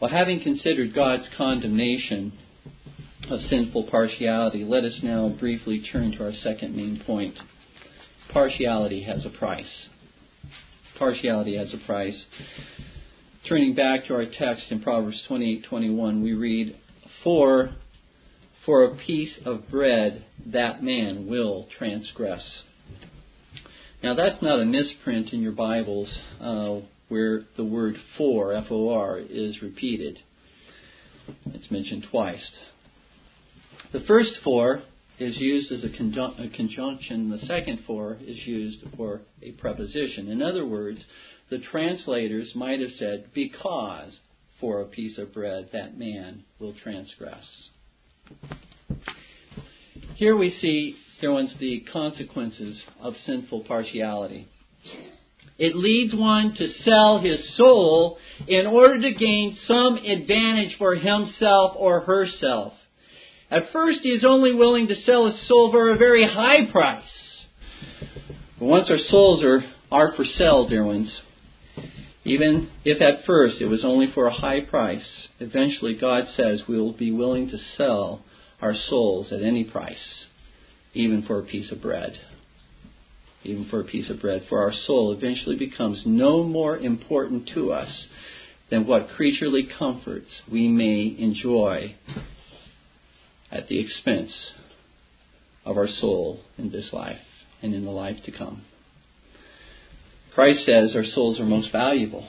[0.01, 2.33] Well, having considered God's condemnation
[3.29, 7.35] of sinful partiality, let us now briefly turn to our second main point.
[8.33, 9.67] Partiality has a price
[11.01, 12.15] partiality has a price.
[13.49, 16.77] Turning back to our text in Proverbs 28:21, we read,
[17.25, 17.75] "For
[18.65, 22.45] for a piece of bread that man will transgress."
[24.03, 26.09] Now that's not a misprint in your Bibles
[26.39, 30.21] uh, where the word "for" F-O-R is repeated.
[31.55, 32.47] It's mentioned twice.
[33.93, 34.83] The first "for"
[35.21, 37.31] is used as a, conjun- a conjunction.
[37.31, 40.29] The second for is used for a preposition.
[40.29, 41.01] In other words,
[41.51, 44.13] the translators might have said, because
[44.61, 47.45] for a piece of bread that man will transgress.
[50.17, 54.49] Here we see, there ones, the consequences of sinful partiality.
[55.59, 58.17] It leads one to sell his soul
[58.49, 62.73] in order to gain some advantage for himself or herself.
[63.51, 67.03] At first, he is only willing to sell his soul for a very high price.
[68.59, 71.11] But once our souls are, are for sale, dear ones,
[72.25, 75.03] even if at first it was only for a high price,
[75.41, 78.25] eventually God says we will be willing to sell
[78.61, 79.97] our souls at any price,
[80.95, 82.19] even for a piece of bread
[83.43, 87.73] even for a piece of bread, for our soul eventually becomes no more important to
[87.73, 87.89] us
[88.71, 91.95] than what creaturely comforts we may enjoy
[93.51, 94.31] at the expense
[95.65, 97.19] of our soul in this life
[97.63, 98.63] and in the life to come.
[100.35, 102.27] Christ says our souls are most valuable.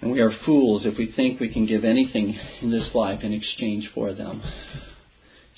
[0.00, 3.32] And we are fools if we think we can give anything in this life in
[3.32, 4.42] exchange for them.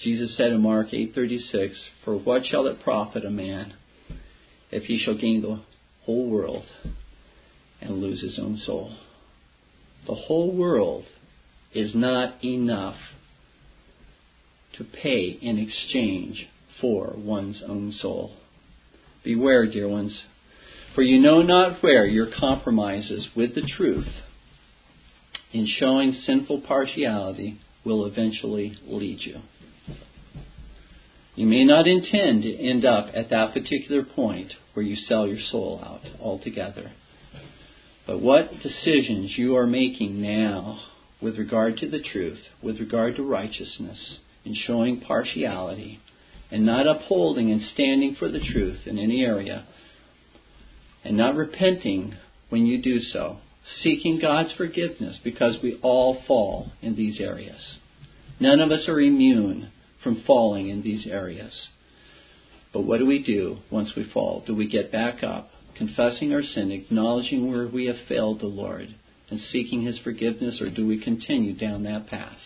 [0.03, 3.73] Jesus said in Mark 8:36, "For what shall it profit a man
[4.71, 5.61] if he shall gain the
[6.03, 6.67] whole world
[7.81, 8.93] and lose his own soul?"
[10.07, 11.07] The whole world
[11.75, 12.97] is not enough
[14.79, 16.47] to pay in exchange
[16.81, 18.37] for one's own soul.
[19.25, 20.13] Beware, dear ones,
[20.95, 24.09] for you know not where your compromises with the truth
[25.53, 29.41] in showing sinful partiality will eventually lead you.
[31.37, 35.41] You may not intend to end up at that particular point where you sell your
[35.51, 36.93] soul out altogether.
[38.07, 40.81] But what decisions you are making now
[41.25, 45.99] with regard to the truth, with regard to righteousness, in showing partiality,
[46.51, 49.67] and not upholding and standing for the truth in any area,
[51.03, 52.15] and not repenting
[52.51, 53.39] when you do so,
[53.83, 57.79] seeking God's forgiveness because we all fall in these areas.
[58.39, 59.71] None of us are immune
[60.03, 61.53] from falling in these areas.
[62.71, 64.45] But what do we do once we fall?
[64.47, 68.95] Do we get back up, confessing our sin, acknowledging where we have failed the Lord,
[69.35, 72.39] and seeking His forgiveness, or do we continue down that path?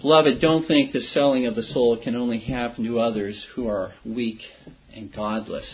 [0.00, 3.94] Beloved, don't think the selling of the soul can only happen to others who are
[4.04, 4.38] weak
[4.94, 5.64] and godless.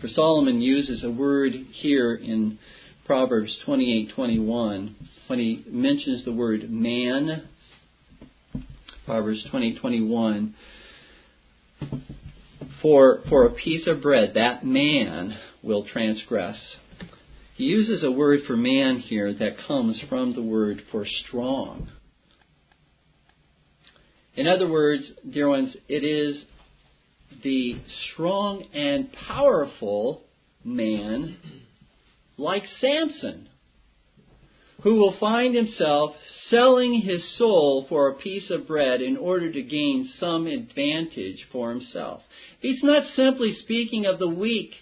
[0.00, 2.58] For Solomon uses a word here in
[3.06, 4.94] Proverbs 28:21
[5.28, 7.48] when he mentions the word man,
[9.06, 9.78] Proverbs 20,
[12.80, 16.56] for, for a piece of bread, that man will transgress.
[17.54, 21.90] He uses a word for man here that comes from the word for strong.
[24.34, 26.42] In other words, dear ones, it is
[27.42, 27.76] the
[28.12, 30.22] strong and powerful
[30.64, 31.36] man
[32.38, 33.48] like Samson
[34.82, 36.14] who will find himself
[36.50, 41.70] selling his soul for a piece of bread in order to gain some advantage for
[41.70, 42.20] himself.
[42.60, 44.72] He's not simply speaking of the weak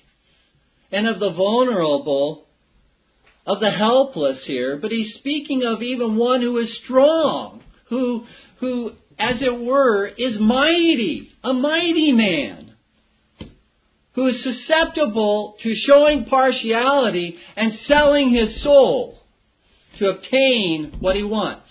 [0.93, 2.47] and of the vulnerable,
[3.47, 8.25] of the helpless here, but he's speaking of even one who is strong, who,
[8.59, 12.75] who, as it were, is mighty, a mighty man,
[14.15, 19.19] who is susceptible to showing partiality and selling his soul
[19.99, 21.67] to obtain what he wants.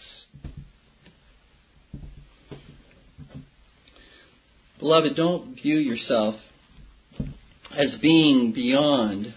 [4.80, 6.36] Beloved, don't view yourself
[7.78, 9.34] as being beyond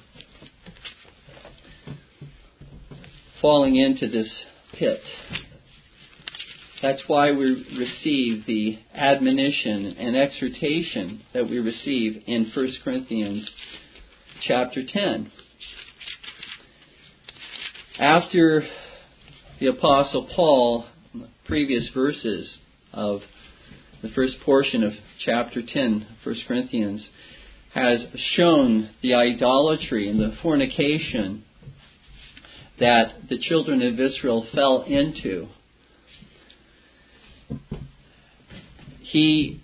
[3.40, 4.30] falling into this
[4.78, 5.00] pit.
[6.80, 13.48] That's why we receive the admonition and exhortation that we receive in 1 Corinthians
[14.46, 15.30] chapter 10.
[18.00, 18.64] After
[19.60, 20.86] the Apostle Paul,
[21.44, 22.48] previous verses
[22.92, 23.20] of
[24.02, 24.92] the first portion of
[25.24, 27.02] chapter 10, 1 Corinthians,
[27.74, 28.00] has
[28.36, 31.44] shown the idolatry and the fornication
[32.78, 35.48] that the children of Israel fell into.
[39.00, 39.60] He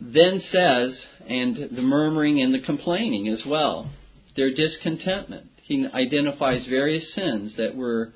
[0.00, 0.92] then says,
[1.28, 3.90] and the murmuring and the complaining as well,
[4.36, 5.46] their discontentment.
[5.62, 8.12] He identifies various sins that were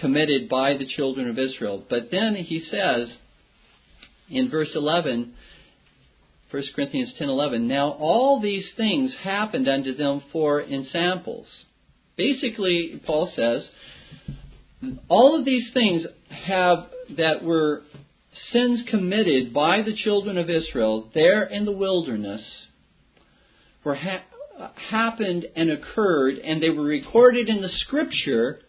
[0.00, 1.84] committed by the children of Israel.
[1.88, 3.08] But then he says
[4.28, 5.34] in verse 11,
[6.52, 11.46] 1 Corinthians 10:11, now all these things happened unto them for ensamples.
[12.16, 13.66] Basically, Paul says,
[15.08, 17.84] all of these things have that were
[18.52, 22.42] sins committed by the children of Israel there in the wilderness
[23.82, 24.24] were ha-
[24.90, 28.60] happened and occurred, and they were recorded in the Scripture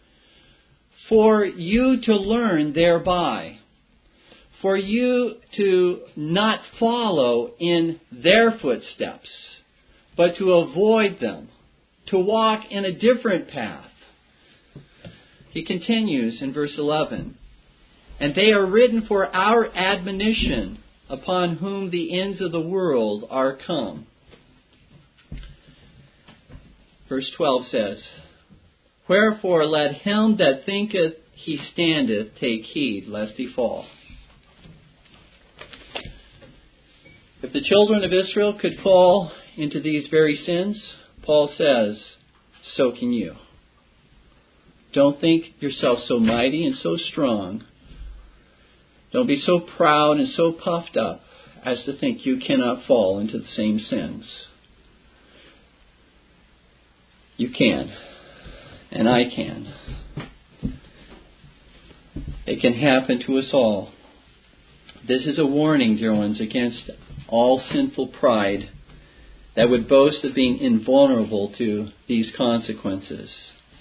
[1.10, 3.58] for you to learn thereby,
[4.64, 9.28] for you to not follow in their footsteps,
[10.16, 11.50] but to avoid them,
[12.06, 13.90] to walk in a different path.
[15.50, 17.36] He continues in verse 11
[18.18, 20.78] and they are written for our admonition
[21.10, 24.06] upon whom the ends of the world are come.
[27.06, 27.98] Verse 12 says,
[29.10, 33.84] Wherefore let him that thinketh he standeth take heed lest he fall.
[37.44, 40.82] If the children of Israel could fall into these very sins,
[41.24, 41.98] Paul says,
[42.74, 43.34] so can you.
[44.94, 47.62] Don't think yourself so mighty and so strong
[49.12, 51.20] don't be so proud and so puffed up
[51.64, 54.24] as to think you cannot fall into the same sins.
[57.36, 57.92] You can.
[58.90, 59.74] And I can.
[62.46, 63.92] It can happen to us all.
[65.06, 66.90] This is a warning, dear ones, against
[67.28, 68.70] all sinful pride
[69.56, 73.30] that would boast of being invulnerable to these consequences.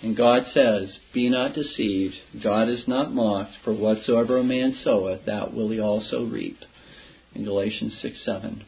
[0.02, 5.26] And God says, Be not deceived, God is not mocked, for whatsoever a man soweth,
[5.26, 6.58] that will he also reap.
[7.34, 8.64] In Galatians 6 7.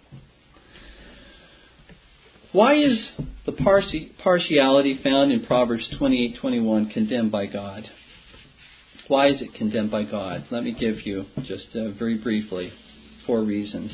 [2.52, 2.98] Why is
[3.46, 3.52] the
[4.24, 7.90] partiality found in Proverbs 28:21 condemned by God?
[9.10, 10.46] Why is it condemned by God?
[10.50, 12.72] Let me give you just uh, very briefly
[13.26, 13.92] four reasons.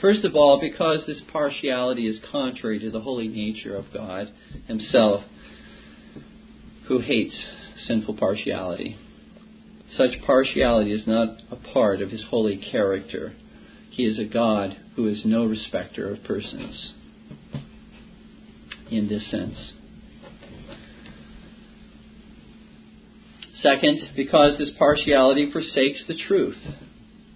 [0.00, 4.32] First of all, because this partiality is contrary to the holy nature of God
[4.66, 5.24] Himself
[6.88, 7.36] who hates
[7.86, 8.98] sinful partiality.
[9.96, 13.34] Such partiality is not a part of his holy character.
[13.90, 16.92] He is a God who is no respecter of persons
[18.90, 19.56] in this sense.
[23.62, 26.56] Second, because this partiality forsakes the truth.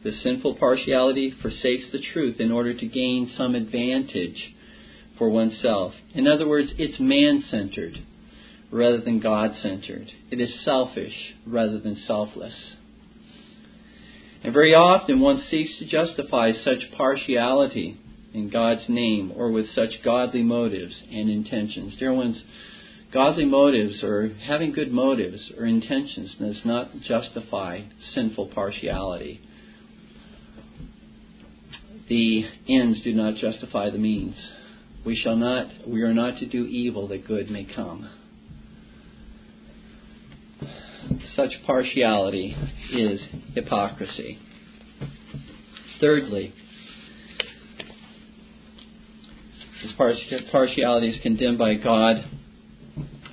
[0.04, 4.54] This sinful partiality forsakes the truth in order to gain some advantage
[5.16, 5.94] for oneself.
[6.14, 7.98] In other words, it's man centered
[8.70, 10.10] rather than God centered.
[10.30, 11.14] It is selfish
[11.46, 12.52] rather than selfless.
[14.42, 17.98] And very often one seeks to justify such partiality
[18.34, 21.94] in God's name or with such godly motives and intentions.
[21.98, 22.36] Dear ones,
[23.10, 27.82] godly motives or having good motives or intentions does not justify
[28.14, 29.40] sinful partiality.
[32.08, 34.36] The ends do not justify the means.
[35.04, 38.08] We shall not we are not to do evil that good may come
[41.36, 42.56] such partiality
[42.92, 43.20] is
[43.54, 44.38] hypocrisy.
[46.00, 46.52] Thirdly,
[49.82, 52.24] this partiality is condemned by God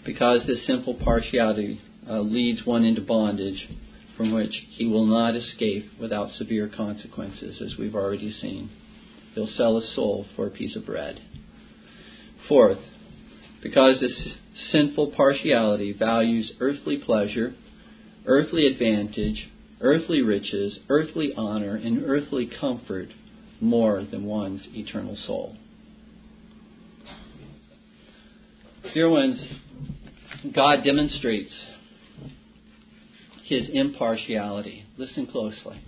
[0.05, 3.67] because this simple partiality uh, leads one into bondage
[4.17, 8.69] from which he will not escape without severe consequences, as we've already seen.
[9.33, 11.21] He'll sell his soul for a piece of bread.
[12.47, 12.79] Fourth,
[13.63, 14.11] because this
[14.71, 17.53] sinful partiality values earthly pleasure
[18.25, 19.49] earthly advantage,
[19.81, 23.09] earthly riches, earthly honor, and earthly comfort
[23.59, 25.55] more than one's eternal soul.
[28.93, 29.39] Dear ones,
[30.53, 31.51] God demonstrates
[33.51, 34.83] his impartiality.
[34.97, 35.79] Listen closely.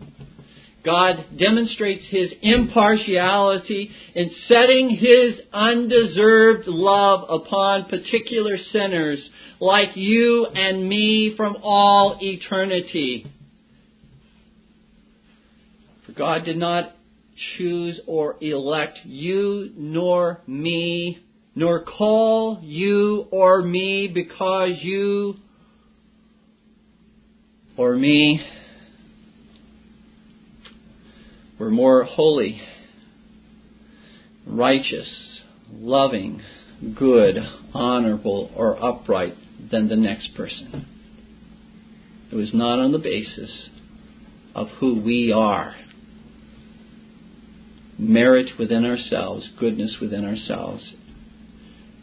[0.84, 9.20] God demonstrates his impartiality in setting his undeserved love upon particular sinners
[9.62, 13.26] like you and me from all eternity.
[16.06, 16.94] For God did not
[17.58, 21.20] choose or elect you nor me,
[21.56, 25.36] nor call you or me because you
[27.78, 28.46] or me
[31.60, 32.62] were more holy,
[34.46, 35.08] righteous,
[35.72, 36.42] loving,
[36.98, 37.38] good,
[37.74, 39.36] honorable, or upright
[39.72, 40.88] than the next person.
[42.32, 43.70] It was not on the basis
[44.56, 45.76] of who we are.
[47.98, 50.84] Merit within ourselves, goodness within ourselves,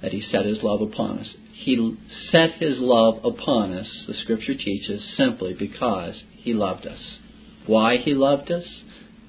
[0.03, 1.29] that He set His love upon us.
[1.63, 1.95] He
[2.33, 7.19] set His love upon us, the Scripture teaches, simply because He loved us.
[7.67, 8.65] Why He loved us?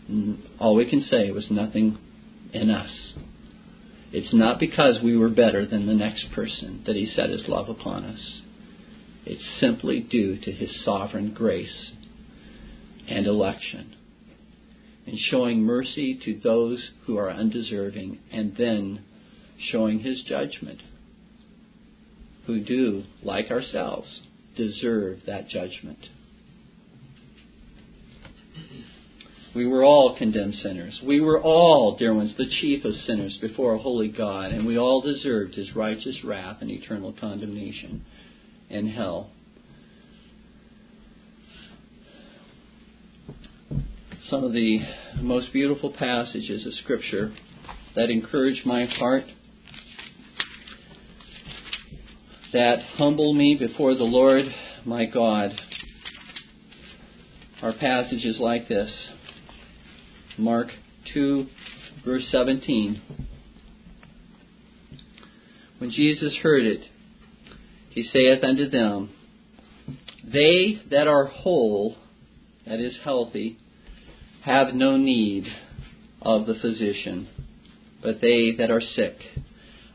[0.10, 1.98] Mm, all we can say was nothing
[2.54, 2.90] in us.
[4.14, 7.68] It's not because we were better than the next person that He set His love
[7.68, 8.42] upon us.
[9.26, 11.92] It's simply due to His sovereign grace
[13.10, 13.94] and election
[15.06, 19.04] and showing mercy to those who are undeserving and then
[19.70, 20.80] showing His judgment
[22.46, 24.08] who do, like ourselves,
[24.56, 26.00] deserve that judgment.
[29.54, 30.98] We were all condemned sinners.
[31.04, 34.78] We were all, dear ones, the chief of sinners before a holy God, and we
[34.78, 38.06] all deserved his righteous wrath and eternal condemnation
[38.70, 39.32] in hell.
[44.30, 44.80] Some of the
[45.22, 47.34] most beautiful passages of Scripture
[47.98, 49.26] that encourage my heart,
[52.54, 54.45] that humble me before the Lord
[54.86, 55.52] my God,
[57.62, 58.89] Our passage is like this.
[60.38, 60.68] Mark
[61.14, 61.45] 2,
[62.04, 63.02] verse 17.
[65.78, 66.82] When Jesus heard it,
[67.91, 69.12] he saith unto them,
[70.24, 71.95] They that are whole,
[72.66, 73.60] that is healthy,
[74.43, 75.45] have no need
[76.22, 77.30] of the physician,
[78.02, 79.18] but they that are sick.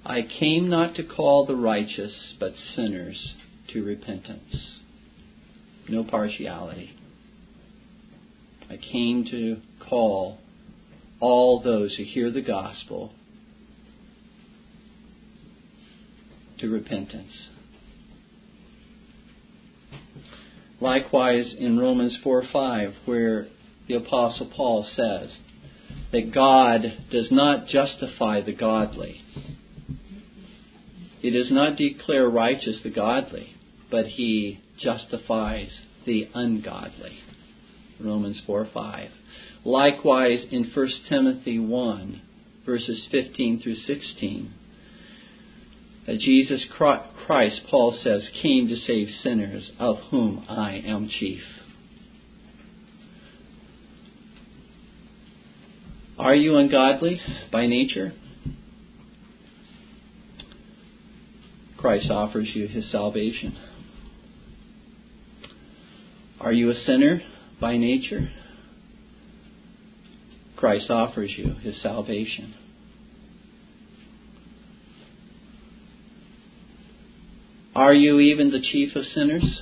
[0.08, 3.34] I came not to call the righteous, but sinners
[3.72, 4.54] to repentance.
[5.88, 6.92] No partiality.
[8.70, 10.38] I came to call
[11.18, 13.12] all those who hear the gospel
[16.58, 17.32] to repentance.
[20.80, 23.48] Likewise, in Romans 4 5, where
[23.88, 25.30] the Apostle Paul says
[26.12, 29.22] that God does not justify the godly,
[31.26, 33.56] He does not declare righteous the godly,
[33.90, 35.70] but He justifies
[36.06, 37.18] the ungodly.
[37.98, 39.10] Romans 4 5.
[39.64, 42.22] Likewise, in 1 Timothy 1,
[42.64, 44.54] verses 15 through 16,
[46.06, 51.42] that Jesus Christ, Paul says, came to save sinners, of whom I am chief.
[56.16, 57.20] Are you ungodly
[57.50, 58.12] by nature?
[61.86, 63.56] Christ offers you his salvation.
[66.40, 67.22] Are you a sinner
[67.60, 68.28] by nature?
[70.56, 72.56] Christ offers you his salvation.
[77.76, 79.60] Are you even the chief of sinners?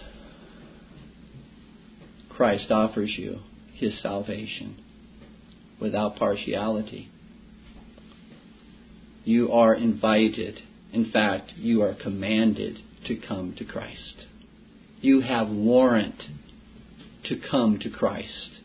[2.31, 3.41] Christ offers you
[3.75, 4.83] his salvation
[5.79, 7.11] without partiality.
[9.27, 10.63] You are invited.
[10.95, 12.79] In fact, you are commanded
[13.09, 14.27] to come to Christ.
[15.01, 16.23] You have warrant
[17.25, 18.61] to come to Christ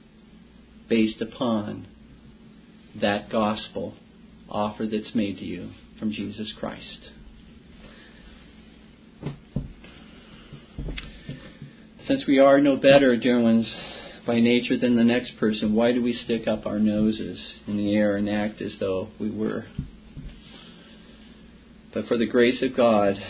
[0.88, 1.88] based upon
[3.02, 3.96] that gospel
[4.48, 7.10] offer that's made to you from Jesus Christ.
[12.08, 13.66] Since we are no better, dear ones,
[14.28, 17.96] by nature than the next person, why do we stick up our noses in the
[17.96, 19.66] air and act as though we were?
[21.94, 23.22] But for the grace of God,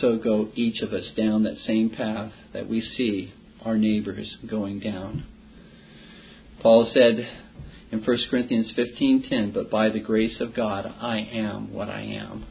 [0.00, 3.32] so go each of us down that same path that we see
[3.64, 5.24] our neighbors going down.
[6.60, 7.28] Paul said
[7.90, 12.44] in 1 Corinthians 15:10, "But by the grace of God I am what I am."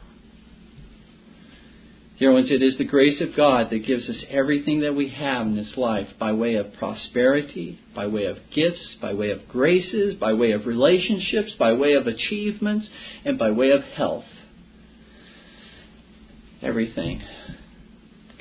[2.18, 5.46] Dear ones, it is the grace of God that gives us everything that we have
[5.46, 10.14] in this life by way of prosperity, by way of gifts, by way of graces,
[10.14, 12.88] by way of relationships, by way of achievements,
[13.24, 14.26] and by way of health.
[16.62, 17.20] Everything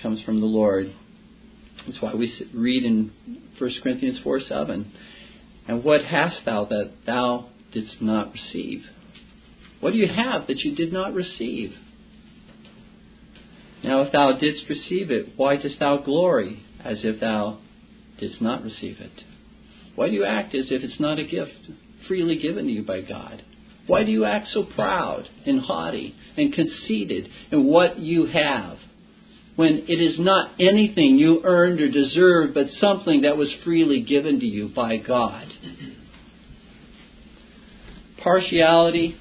[0.02, 0.94] comes from the Lord.
[1.88, 3.12] That's why we read in
[3.58, 4.92] 1 Corinthians 4 7.
[5.68, 8.84] And what hast thou that thou didst not receive?
[9.80, 11.74] What do you have that you did not receive?
[13.84, 17.60] Now, if thou didst receive it, why dost thou glory as if thou
[18.20, 19.24] didst not receive it?
[19.96, 21.72] Why do you act as if it's not a gift
[22.08, 23.44] freely given to you by God?
[23.92, 28.78] Why do you act so proud and haughty and conceited in what you have
[29.58, 34.39] when it is not anything you earned or deserved, but something that was freely given
[34.39, 35.46] to you by God?
[38.24, 39.18] Partiality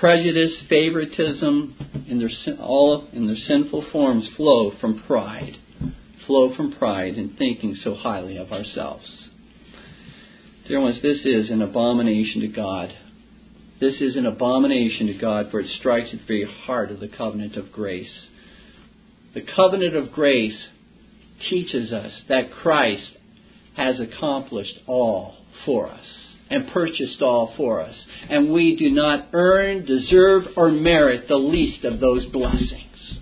[0.00, 5.56] Prejudice, favoritism, in their all in their sinful forms flow from pride,
[6.26, 9.04] flow from pride in thinking so highly of ourselves.
[10.66, 12.92] Dear ones, this is an abomination to God.
[13.80, 17.08] This is an abomination to God, for it strikes at the very heart of the
[17.08, 18.10] covenant of grace.
[19.32, 20.58] The covenant of grace
[21.48, 23.10] teaches us that Christ
[23.76, 26.04] has accomplished all for us
[26.50, 27.94] and purchased all for us.
[28.28, 33.18] And we do not earn, deserve, or merit the least of those blessings.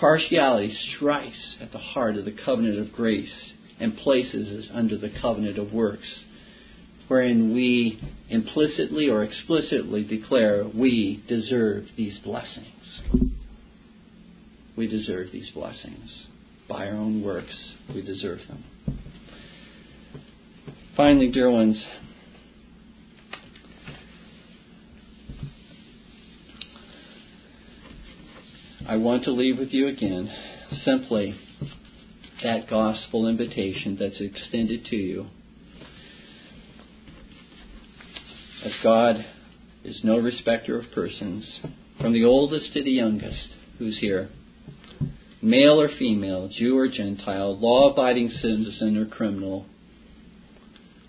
[0.00, 3.30] Partiality strikes at the heart of the covenant of grace
[3.78, 6.08] and places us under the covenant of works,
[7.10, 13.32] wherein we implicitly or explicitly declare we deserve these blessings.
[14.76, 16.08] We deserve these blessings.
[16.68, 17.56] By our own works,
[17.92, 18.62] we deserve them.
[20.96, 21.82] Finally, dear ones,
[28.88, 30.32] I want to leave with you again
[30.84, 31.34] simply
[32.44, 35.26] that gospel invitation that's extended to you.
[38.62, 39.24] As God
[39.84, 41.46] is no respecter of persons,
[41.98, 43.48] from the oldest to the youngest
[43.78, 44.28] who's here,
[45.40, 49.64] male or female, Jew or Gentile, law abiding citizen or criminal,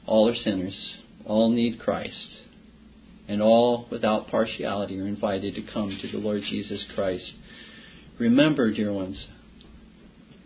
[0.05, 0.75] all are sinners,
[1.25, 2.15] all need Christ,
[3.27, 7.33] and all without partiality are invited to come to the Lord Jesus Christ.
[8.17, 9.17] Remember, dear ones,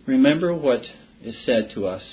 [0.08, 0.82] remember what
[1.24, 2.04] is said to us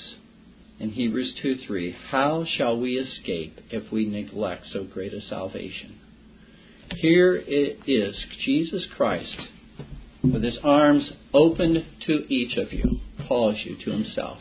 [0.79, 1.95] in Hebrews 2 3.
[2.09, 5.99] How shall we escape if we neglect so great a salvation?
[6.95, 8.15] Here it is,
[8.45, 9.37] Jesus Christ,
[10.23, 14.39] with his arms opened to each of you, calls you to himself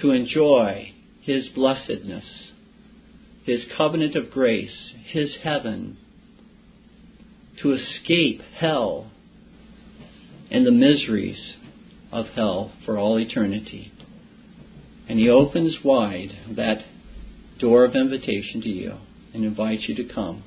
[0.00, 0.92] to enjoy
[1.22, 2.24] his blessedness,
[3.44, 5.96] his covenant of grace, his heaven,
[7.62, 9.10] to escape hell
[10.50, 11.54] and the miseries
[12.10, 13.92] of hell for all eternity.
[15.10, 16.84] And he opens wide that
[17.58, 18.94] door of invitation to you
[19.34, 20.44] and invites you to come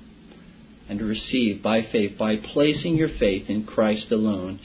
[0.88, 4.61] and to receive by faith, by placing your faith in Christ alone,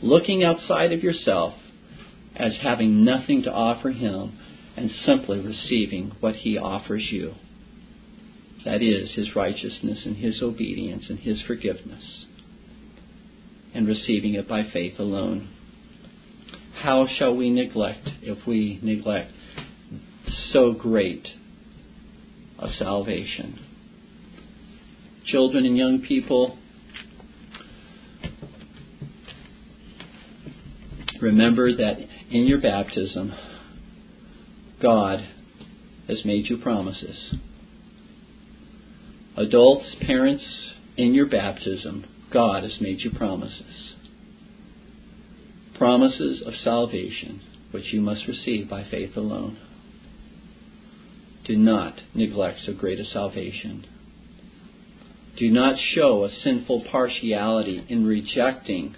[0.00, 1.54] looking outside of yourself
[2.36, 4.38] as having nothing to offer him
[4.76, 7.34] and simply receiving what he offers you.
[8.64, 12.26] That is his righteousness and his obedience and his forgiveness.
[13.74, 15.51] And receiving it by faith alone.
[16.80, 19.30] How shall we neglect if we neglect
[20.52, 21.28] so great
[22.58, 23.58] a salvation?
[25.26, 26.58] Children and young people,
[31.20, 31.98] remember that
[32.30, 33.32] in your baptism,
[34.80, 35.20] God
[36.08, 37.34] has made you promises.
[39.36, 40.44] Adults, parents,
[40.96, 43.91] in your baptism, God has made you promises.
[45.82, 49.58] Promises of salvation, which you must receive by faith alone.
[51.44, 53.84] Do not neglect so great a salvation.
[55.36, 58.94] Do not show a sinful partiality in rejecting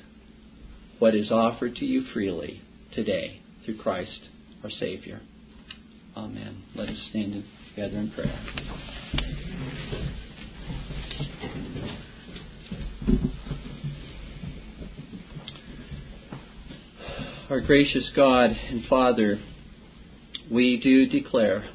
[0.99, 2.61] what is offered to you freely
[2.95, 4.29] today through Christ
[4.63, 5.23] our Savior.
[6.15, 6.65] Amen.
[6.75, 9.74] Let us stand together in prayer.
[17.55, 19.39] Our gracious God and Father,
[20.51, 21.69] we do declare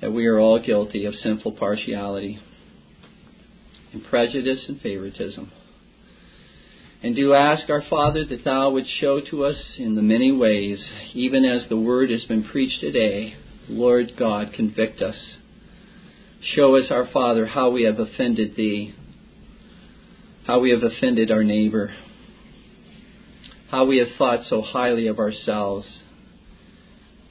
[0.00, 2.40] that we are all guilty of sinful partiality
[3.92, 5.52] and prejudice and favoritism.
[7.02, 10.82] And do ask our Father that Thou would show to us in the many ways,
[11.12, 13.34] even as the Word has been preached today,
[13.68, 15.16] Lord God, convict us.
[16.54, 18.94] Show us, our Father, how we have offended Thee,
[20.46, 21.92] how we have offended our neighbor,
[23.72, 25.86] how we have thought so highly of ourselves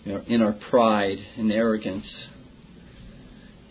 [0.03, 2.07] in our pride and arrogance,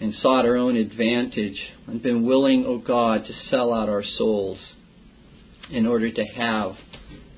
[0.00, 4.04] and sought our own advantage, and been willing, O oh God, to sell out our
[4.16, 4.58] souls
[5.68, 6.76] in order to have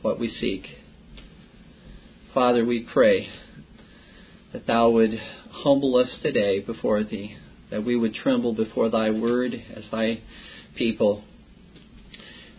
[0.03, 0.66] what we seek.
[2.35, 3.28] Father, we pray
[4.53, 5.18] that Thou would
[5.51, 7.39] humble us today before Thee,
[7.70, 10.20] that we would tremble before Thy word as Thy
[10.76, 11.24] people,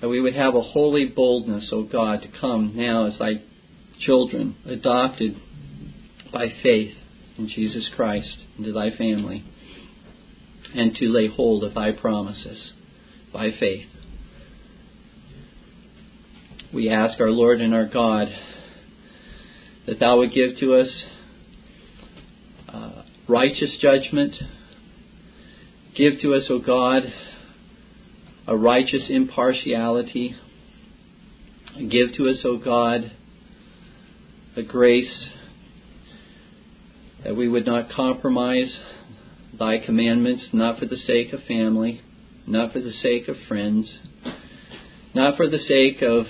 [0.03, 3.41] that we would have a holy boldness, O God, to come now as Thy
[4.01, 5.37] children, adopted
[6.29, 6.93] by faith
[7.37, 9.45] in Jesus Christ into Thy family,
[10.75, 12.73] and to lay hold of Thy promises
[13.31, 13.85] by faith
[16.73, 18.27] we ask our Lord and our God
[19.85, 20.87] that Thou would give to us
[22.67, 24.33] uh, righteous judgment.
[25.95, 27.03] Give to us, O God,
[28.47, 30.35] a righteous impartiality.
[31.77, 33.11] Give to us, O God,
[34.55, 35.25] a grace
[37.23, 38.71] that we would not compromise
[39.57, 42.01] Thy commandments, not for the sake of family,
[42.47, 43.87] not for the sake of friends,
[45.13, 46.25] not for the sake of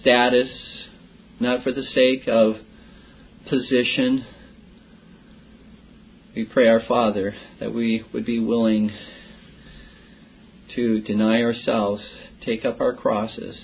[0.00, 0.48] status,
[1.40, 2.54] not for the sake of
[3.50, 4.24] position.
[6.36, 8.92] We pray, our Father, that we would be willing
[10.74, 12.02] to deny ourselves,
[12.44, 13.56] take up our crosses,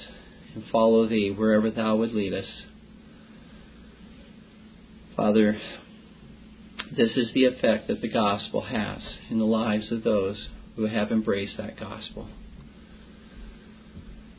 [0.54, 2.46] and follow thee wherever thou would lead us.
[5.16, 5.60] Father,
[6.96, 9.00] this is the effect that the gospel has
[9.30, 12.28] in the lives of those who have embraced that gospel.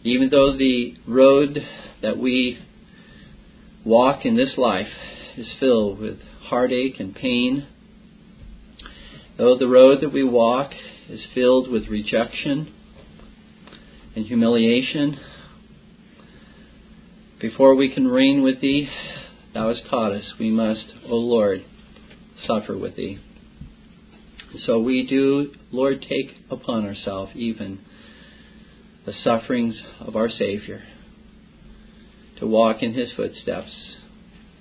[0.04, 1.60] Even though the road
[2.02, 2.58] that we
[3.84, 4.88] walk in this life
[5.38, 7.68] is filled with heartache and pain,
[9.38, 10.72] though the road that we walk
[11.10, 12.74] is filled with rejection
[14.16, 15.20] and humiliation,
[17.42, 18.90] before we can reign with Thee,
[19.54, 21.66] Thou hast taught us we must, O Lord,
[22.46, 23.20] suffer with Thee.
[24.66, 27.80] So we do, Lord, take upon ourselves even
[29.06, 30.84] the sufferings of our Savior,
[32.40, 33.72] to walk in His footsteps,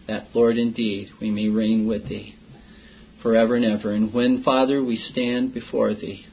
[0.06, 2.34] that, Lord, indeed we may reign with Thee
[3.22, 3.92] forever and ever.
[3.92, 6.26] And when, Father, we stand before Thee,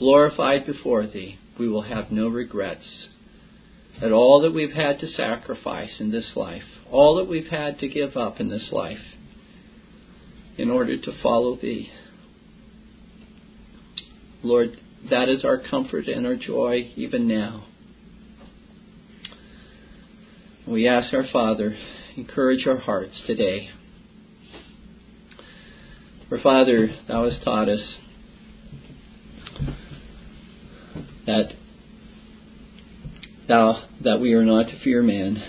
[0.00, 2.86] glorified before Thee, we will have no regrets.
[4.00, 7.88] That all that we've had to sacrifice in this life, all that we've had to
[7.88, 8.98] give up in this life,
[10.56, 11.90] in order to follow Thee,
[14.42, 14.80] Lord,
[15.10, 17.66] that is our comfort and our joy even now.
[20.66, 21.76] We ask our Father,
[22.16, 23.68] encourage our hearts today.
[26.30, 27.80] For Father, Thou hast taught us
[31.30, 31.52] that
[33.46, 35.42] thou that we are not to fear man,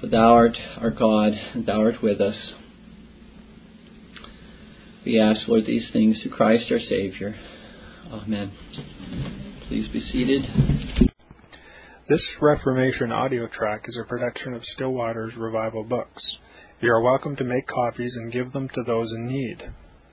[0.00, 2.36] for thou art our God, and thou art with us.
[5.06, 7.36] We ask, Lord, these things through Christ our Savior.
[8.12, 8.52] Amen.
[9.68, 10.42] Please be seated.
[12.08, 16.22] This Reformation audio track is a production of Still Waters Revival Books.
[16.80, 19.62] You are welcome to make copies and give them to those in need.